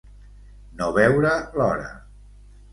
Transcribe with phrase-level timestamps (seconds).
[0.79, 1.95] No veure l'hora.